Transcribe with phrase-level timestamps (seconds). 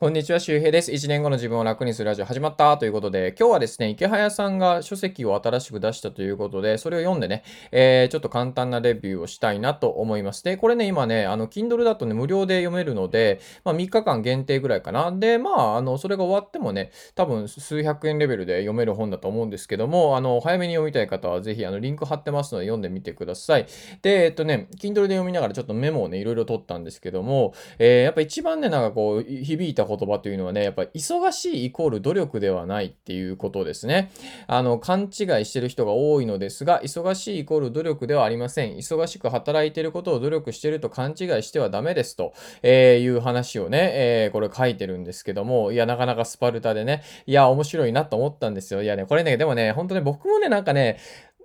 [0.00, 0.92] こんにちは、周平です。
[0.92, 10.42] 1年後の自分を楽にするラジオ始まったということで、今日はですね、池早さんが書籍を新しく出したということで、それを読んでね、えー、ちょっと簡単なレビューをしたいなと思います。
[10.42, 15.12] で、これね、今ね、あの、Kindle だとね、無料で読めるので、まあ、3日間限定ぐらいかな。
[15.12, 23.66] で、まあ、あの、それが終わってもね、多分数百円レベルで読める本だと思うんですけども、あの、早めに読みたい方はぜひ、あの、リンク貼ってますので読んでみてください。
[24.00, 34.10] で、えっとね、Kindle で読みながらちょっとメモをね、いろいろ取ったんですけども、えー、やっぱ一番ね、なんかこう、響いた言葉というのはね、やっぱ忙しいイコール努力ではないっていうことですね。
[34.46, 35.10] あの、勘違い
[35.44, 38.76] してる人が多いのですが、忙しいイコール努力ではありません。
[38.76, 42.32] 忙しく働いてることを努力してると勘違いしてはダメですと、
[42.62, 48.82] えー、いう話をね、えー、これ書いてるんですけども、いや、なかなかスパルタでね、いや、面白いなと思ったんですよ。
[48.82, 50.98] いやね、これね、でもね、本当ね、僕もね、なんかね、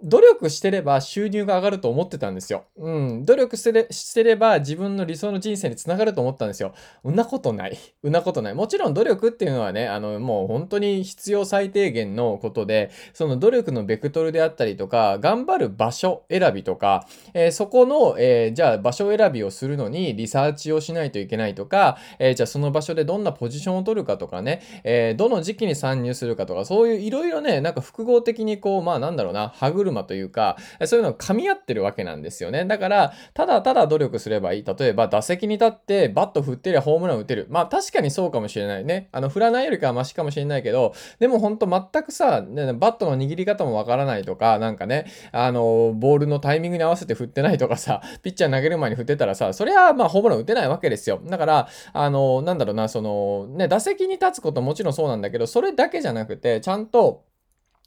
[0.03, 2.65] 努力してれば収入が上がると思ってたんですよ。
[2.77, 3.25] うん。
[3.25, 6.73] 努力してれしてれば自分の理想の人生につながると思ったんですよ。
[7.03, 7.77] うんなことない。
[8.03, 8.53] うんなことない。
[8.53, 32.65] もちろん努力っていうのはね、あの、もう本当に必要最低限のことで、その努力のベクトルであったりとか、頑張る場所選びとか、えー、そこの、えー、じゃあ場所選びをするのにリサーチをしないといけないとか、えー、じゃあその場所でどんなポジションを取るかとかね、えどの時期に参入するかとか、そういういろいろね、なんか複合的にこう、まあなんだろうな、歯車というか、そういうのが噛み合ってるわけなんですよね。
[32.65, 34.63] だから、ただただ努力すればいい。
[34.65, 37.47] 例えば、打席に立ってバット振ってりゃホームラン打てる。
[37.49, 39.09] まあ確かにそうかもしれないね。
[39.11, 51.19] あの、振らないよりかはマシかもしれないけど、でも本当全くさ、ね、バットの握り方もわからないとか、なんかね、あの、ボールのタイミングに合わせて振ってないとかさ、 ピッチャー投げる前に振ってたらさ、そりゃまあホームラン打てないわけですよ。
[51.23, 57.23] だから、あの、なんだろうな、その、ね、打席に立つこともちろんそうなんだけど、それだけじゃなくて、ちゃんと、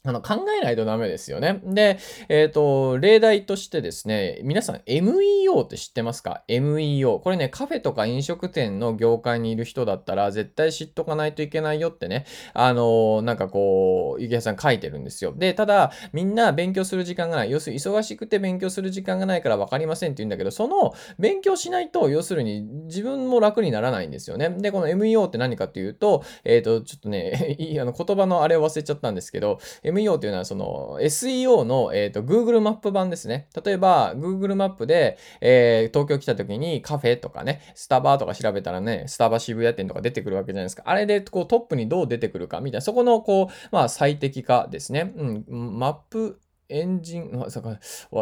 [0.08, 1.60] あの、考えないとダメですよね。
[1.64, 1.98] で、
[2.30, 7.18] えっ、ー、と、例題としてですね、皆さん MEO って知ってますか ?MEO。
[7.18, 15.34] これね、カフェとか飲食店の業界にいる人だったら、絶対知っとかないといけないよってね、あのー、なんかこう、ゆきやさん書いてるんですよ。
[15.36, 17.50] で、ただ、みんな勉強する時間がない。
[17.50, 24.48] 要するに、忙しくて勉強する時間がないから分かりませんって言うんだけど、その、勉強しないと、要するに、自分も楽にならないんですよね。
[24.48, 29.58] で、この MEO って何かっていうと、えっ、ー、と、ちょっとね、 いい、あの、言葉のあれを忘れちゃったんですけど、
[30.18, 33.48] というのはその SEO の、えーと、Google マップ版ですね。
[33.64, 40.82] 例えば Google マップで、えー、東京来た時にカフェとかね、スタバとか調べたらね、スタバ渋谷店とか出てくるわけじゃないですか。
[40.86, 45.12] あれでこうトップにどう出てくるかみたいな、そこのこう、まあ最適化ですね。
[45.16, 47.78] うん、マップ、エンジン、 まさか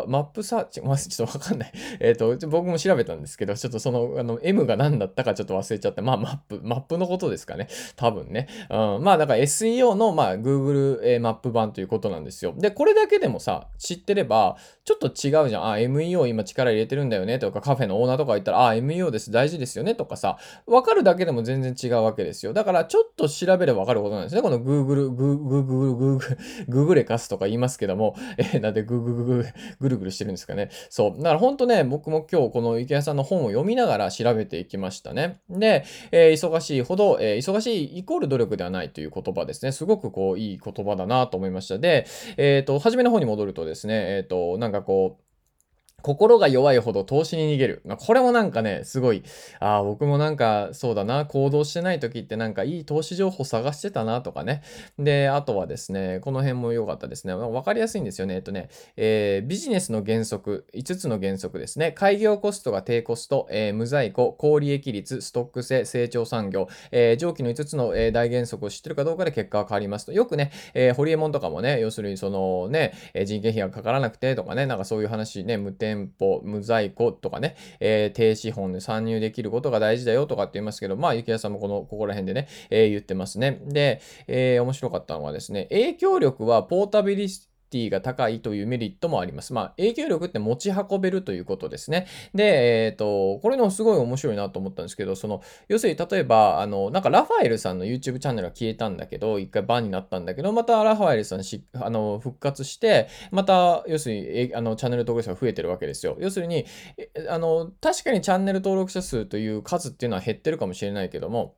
[0.06, 1.72] マップサーチ、 ま、ちょっとわかんない。
[1.98, 7.68] えっ、ー、と、僕も調べたんですけど、ちょっとその、あの、M が何だったかちょっと忘れちゃって、まあ、マップ、マップのことですかね。
[7.96, 8.48] 多分ね。
[8.70, 12.54] うん、まあ、だから SEO の、まあ、Google、え、マップ版ということなんですよ。
[12.56, 15.64] で、これだけでもさ、知ってれば、ちょっと違うじゃん。
[15.64, 22.52] あ、MEO 今力入れてるんだよねとか、カフェのオーナーとか言ったら、あ、MEO です、大事ですよねとかさ、わかるだけでも全然違うわけですよ。
[22.52, 24.42] だから、ちょっと調べればわかることなんですね。
[24.42, 28.14] この Google、Google、Google、Google レカスとか言いますけども、
[28.54, 29.46] えー、なんでぐぐぐぐ
[29.80, 30.70] ぐるぐるしてるんですかね。
[30.90, 31.16] そう。
[31.18, 35.38] だから本当ね、僕も今日この池谷さんの本を読みながら調べていきましたね。
[35.48, 39.72] で、えー、忙しいほど、えー、忙しいイコール努力ではないという言葉ですね。
[39.72, 41.78] すごくこう、いい言葉だなと思いました。
[41.78, 45.25] で、えっ、ー、と、初めの方に戻るとですね、えっ、と、なんかこう、
[46.06, 47.82] 心が弱いほど投資に逃げる。
[47.84, 49.24] ま、これもなんかね、すごい、
[49.58, 54.62] ああ、僕もなんか、そうだな、行動してない時ってなんかいい投資情報探してたなとかね。
[55.00, 57.34] で、あとはですね、この辺も良かったですね。
[57.34, 58.36] わかりやすいんですよね。
[58.36, 61.90] えっとね、えー、ビジネスの原則、5つの原則ですね。
[61.90, 70.12] 開業コストが低コスト、えー、無在庫、高利益率、ストック性、成長産業、えー、上記の5つの、え大原則を知ってるかどうかで結果が変わりますと。
[70.12, 72.92] よくね、えー、ホリエモンとかもね、要するにそのね、
[73.24, 83.62] 人件費がかからなくてとかね、なんかそういう話ね、無添店舗、無在庫とかね、えー、低資本で参入できることが大事だよとかって言いますけど、まあ、ゆきやさんもこの、ここら辺でね、えー、言ってますね。
[83.66, 87.28] で、えー、面白かったのはですね、影響力はポータビリ
[87.70, 89.52] ティが高いというメリットもあります。
[89.52, 92.06] まあ、影響力って持ち運べるということですね。
[92.34, 104.14] で、えっ、ー、と、これのすごい面白いなと思ったんですけど、その、要するに例えば、あの、なんかラファエルさんの YouTube チャンネルが消えたんだけど、一回バンになったんだけど、またラファエルさんし、あの、復活して、また、要する
[104.48, 106.16] に、あの、チャンネル登録者が増えてるわけですよ。
[106.20, 106.66] 要するに、
[107.28, 111.56] あの、確かにチャンネル登録者数という数っていうのは減ってるかもしれないけども、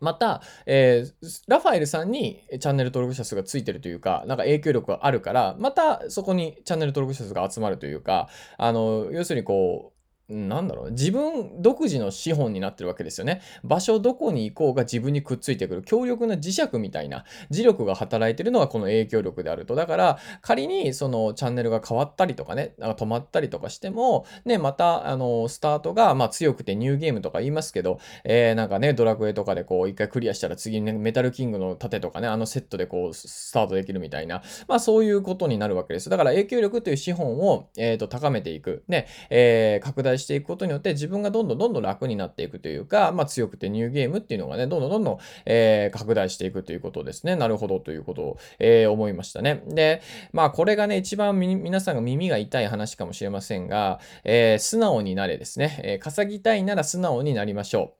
[0.00, 9.97] また、えー、ラファエルさんにチャンネル登録者数がついてるというか、なんか影響力があるから、またそこにチャンネル登録者数が集まるというか、あの、要するにこう、
[10.28, 13.40] なんだろう、自分独自の資本になってるわけですよね。
[13.64, 19.74] 場所どこに行こうが自分にくっついてくる強力な磁石みたいな磁力が働いてるのがこの影響力であると。
[19.74, 36.10] だから仮にそのチャンネルが変わったりとかね、なんか止まったりとかしても、ね、またあの、スタートがまあ強くてニューゲームとか言いますけど、えー、なんかね、ドラクエとかでこう一回クリアしたら次にね、メタルキングの盾とかね、あのセットでこうスタートできるみたいな、まあそういうことになるわけです。
[36.10, 38.84] だから影響力という資本を、えー、と高めていく。
[38.88, 47.36] ね、えー、拡大していくことによって自分がどんどんどんどん楽になっていくというか、まあ、強くてニューゲームっていうのがね、どんどんどんどん、えー、拡大していくということですね。
[47.36, 49.62] なるほどということを、えー、思いましたね。
[49.68, 55.80] で、まあ、これがね、一番皆さんが耳が痛い話かもしれませんが、えー、素直になれですね。
[55.84, 57.98] えー、稼ぎたいなら素直になりましょう。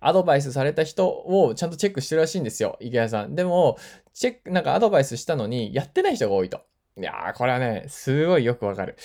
[0.00, 3.34] アドバイスされた人をちゃんとチェックしてるらしいんですよ、池谷さん。
[3.34, 3.78] でも、
[4.12, 6.62] チェック、なんかアドバイスしたのに、やってない人が多いと。
[7.00, 8.96] いやー、これはね、すごいよくわかる。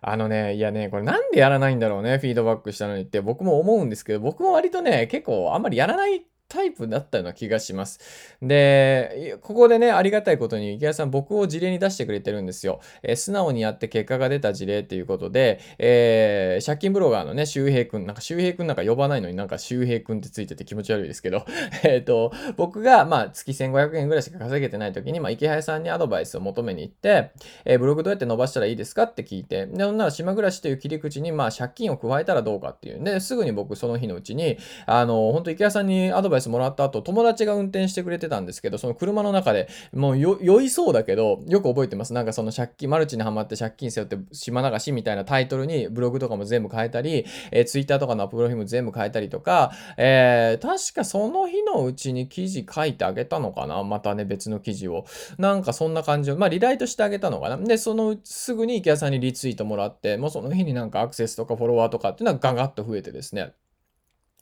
[0.00, 7.98] あのね、いやね、これなんでやらないんだろうね、フィードバックしたのにって僕も思うんですけど、僕も割とね、結構あんまりやらないタイプだったような気がします。
[8.42, 12.80] で、ここでね、ありがたいことに池谷さん僕を事例に出してくれてるんですよ。
[13.02, 21.46] えー、素直にやって結果が出た事例っていうことで、えー、借金ブロガーのね、周平くん、なんか周平くんなんか呼ばないのになんか周平くんってついてて気持ち悪いですけど、
[21.84, 27.30] えっと、僕がまあ月1500円ぐらいしか稼げてない時に、まあ池谷さんにアドバイスを求めに行って、
[27.64, 33.04] えー、ブログどうやって伸ばしたらいいですかって聞いて、で、ほんな島暮らしという切り口にまあ借金を加えたらどうかっていうん。
[33.04, 42.12] で、すぐに僕その日のうちに、あの、本当池谷さんにアドバイスもらった後、友達が運転してくれてたんですけど、その車の中でもう酔いそうだけど、よく覚えてます。
[42.12, 53.82] なんかその借金、マルチにはまって借金背負って島流しみたいなタイトルにブログとかも全部変えたり、えー、ツイッターとかのアップロフィーム全部変えたりとか、えー、確かその日のうちに記事書いてあげたのかな？
[53.82, 55.04] またね、別の記事を。
[55.38, 57.56] なんかそんな感じを、まあリライトしてあげたのかな？
[57.56, 63.52] で、そのすぐに池谷さんにリツイートもらって、もうその日になんかアクセスとかフォロワーとかっていうのはガガッと増えてですね。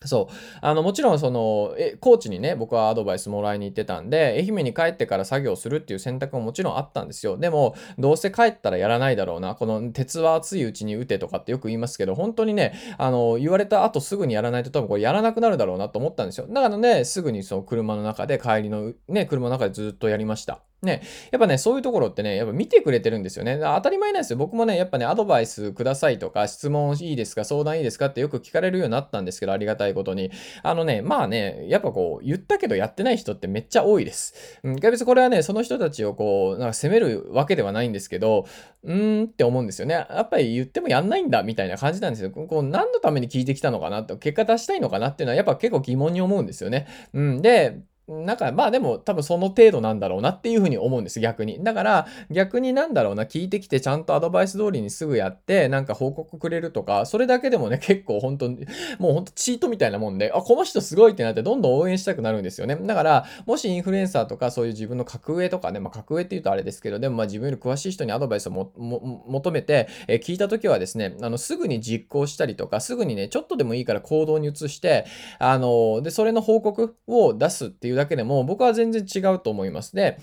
[0.06, 0.34] そう。
[0.62, 7.36] あの、もちろん、その、え、高知にね、僕はアドバイスもらいに行ってたんで、愛媛に帰ってから作業するっていう選択ももちろんあったんですよ。
[7.36, 9.54] でも、どうせ帰ったらやらないだろうな。
[9.56, 16.46] この鉄は熱いうちに打てとかってよく言いますけど、本当にね、あの、言われた後すぐにやらないと多分これやらなくなるだろうなと思ったんですよ。
[16.48, 20.62] だからね、すぐにその車の中で帰りの、ね、車の中でずっとやりました。
[20.82, 23.58] ね、やっぱね、そういうところってね、やっぱ見てくれてるんですよね。
[23.60, 24.38] 当たり前なんですよ。
[24.38, 30.30] 僕もね、やっぱね、アドバイスくださいとか、質問いいですか、相談いいですかってよく聞かれるようになったんですけど、ありがたいことに。
[30.62, 34.58] あのね、まあね、やっぱこう、言ったけどやってない人ってめっちゃ多いです。
[34.62, 38.46] うん、別にこれはね、その人たちをこう、なんか責めるわけではないんですけど、
[38.82, 39.94] うーんって思うんですよね。
[39.94, 42.30] やっぱり言ってもやんないんだ、みたいな感じなんですよ。
[42.30, 46.86] こう、何のために聞いてきたのかなと、結果出したいのかなっていうのは、やっぱ結構疑問に思うんですよね。
[47.12, 47.42] うん。
[47.42, 51.62] で、なんか、まあでも多分その程度なんだろうなっていうふうに思うんです、逆に。
[51.62, 58.66] だから、逆になんだろうな、聞いてきてちゃんとアドバイス通りにすぐやって、なんか報告くれるとか、それだけでもね、結構本当に、
[58.98, 62.76] もう本当チートみたいなもんで、あ、この人すごいってなってどんどん応援したくなるんですよね。
[62.76, 75.06] だから、もしインフルエンサーとかそういう自分の格上とかね、まあ格上って言うとあれですけど、でもまあ自分より詳しい人にアドバイスを求めて、え、聞いたときはですね、あの、すぐに実行したりとか、すぐにね、ちょっとでもいいから行動に移して、
[75.38, 79.94] あの、で、それの報告を出すっていうだけでも、僕は全然違うと思います。
[79.94, 80.18] で、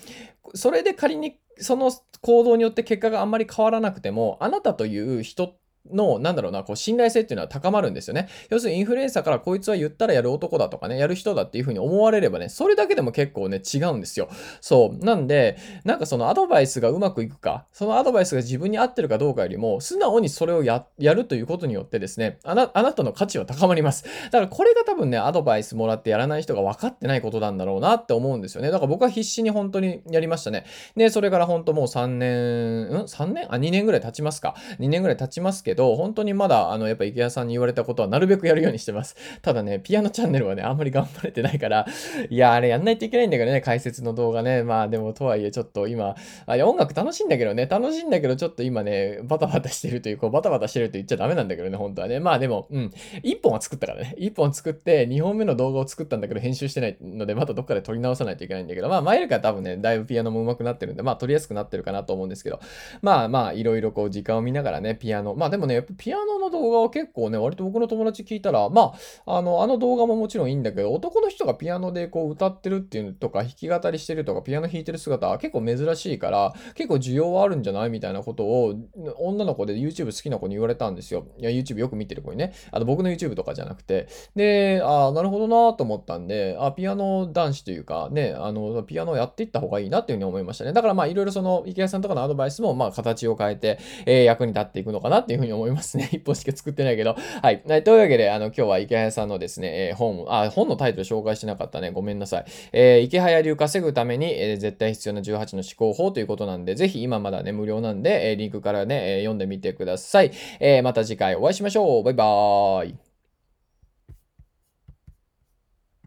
[0.54, 1.92] それで仮にその
[2.22, 5.56] 行動によって結果があんまり変わらなくても、あなたという人
[5.94, 8.28] の、なんだろうな、こう、信頼性っていうのは高まるんですよね。
[8.50, 14.30] 要するにインフルエンサーからこいつは言ったらやる男だとかね、やる人だっていう風に思われればね、それだけでも結構ね、違うんですよ。
[14.62, 15.06] そう。
[15.06, 24.06] なんで、なんかそのアドバイスがうまくいくか、そのアドバイスが自分に合ってるかどうかよりも、素直にそれをや、やるということによってですね、あな、あなたの価値は高まります。
[24.26, 28.72] だからこれが多分ね、アドバイスもらってやらない人が分かってないことなんだろうなって思うんですよね。
[28.72, 30.66] だから僕は必死に本当にやりましたね。
[30.96, 33.54] で、それから本当もう3年、ん ?3 年？
[33.54, 34.56] あ、2年ぐらい経ちますか。
[34.80, 39.16] 2年ぐらい経ちますけど、本当にまだあの、やっぱ池谷さんに言われたことはなるべくやるようにしてます。
[39.42, 41.86] ただね、ピアノチャンネルはね、あんまり頑張れてないから、
[42.30, 44.64] いや、あれやんないといけないんだけどね、解説の動画ね。
[44.64, 46.16] まあでも、とはいえ、ちょっと今、
[46.46, 52.20] あ音楽楽しいんだけどね、楽しいんだけど、ちょっと今ね、バタバタしてるという、こう、バタバタしてるって言っちゃダメなんだけどね、本当はね。
[52.20, 52.92] まあでも、うん、
[53.24, 54.16] 1本は作ったからね。
[54.18, 62.60] 1本作って、2本目の動画を作ったんだけど、編集してないので、またどっかで撮り直さないといけないんだけど、まあ、前よりか多分ね、だいぶピアノも上手くなってるんで、まあ、撮りやすくなってるかなと思うんですけど、
[63.02, 68.94] まあまあ、いろいろこう、時間を見ながらね、ピアノ、まあでもでもね、やっぱピアノの動画は結構ね、割と僕の友達聞いたら、ま
[69.26, 78.76] あ、あの、あの動画ももちろんいいんだけど、男の人がピアノでこう歌ってるっていうとか、弾き語りしてるとか、ピアノ弾いてる姿は結構珍しいから、結構需要はあるんじゃないみたいなことを、
[79.18, 81.26] 女の子で YouTube 好きな子に言われたんですよ。
[81.40, 82.54] いや、YouTube よく見てる子にね。
[82.72, 84.08] あと僕の YouTube とかじゃなくて。
[84.36, 90.74] で、ああ、なるほどなと思ったんで、あピアノ男子というか、ね、あの、ピアノをやっていった方がいいなっていうふうに思いましたね。
[90.74, 96.10] だからまあ、いろいろその、池谷さんとかのアドバイスも、まあ、形を変えて、えー、役に立っていくのかなっていうふうにに思いますね。
[96.14, 97.16] 一本しか作ってないけど。
[97.42, 97.62] はい。
[97.84, 101.90] というわけで、あの、今日は池早さんのですね、えー、本、あ、本のタイトル紹介してなかったね。
[101.90, 102.46] ごめんなさい。
[102.74, 110.32] えー、池早流稼ぐために、えー、絶対必要な18の思考法ということなんで、ぜひ今まだね、無料なんで、えー、リンクからね、えー、読んでみてください。
[110.60, 112.04] えー、また次回お会いしましょう。
[112.04, 113.07] バイバーイ。